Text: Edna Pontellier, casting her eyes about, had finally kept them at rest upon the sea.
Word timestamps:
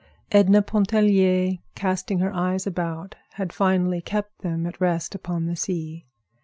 Edna 0.31 0.63
Pontellier, 0.63 1.59
casting 1.75 2.17
her 2.17 2.33
eyes 2.33 2.65
about, 2.65 3.13
had 3.33 3.53
finally 3.53 4.01
kept 4.01 4.39
them 4.39 4.65
at 4.65 4.81
rest 4.81 5.13
upon 5.13 5.45
the 5.45 5.55
sea. 5.55 6.07